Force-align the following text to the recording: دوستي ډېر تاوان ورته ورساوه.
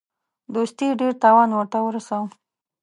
دوستي 0.53 0.87
ډېر 0.99 1.13
تاوان 1.23 1.49
ورته 1.53 1.77
ورساوه. 1.81 2.29